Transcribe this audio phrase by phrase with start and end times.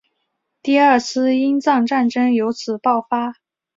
[0.63, 3.35] 第二次英藏战争由此爆发。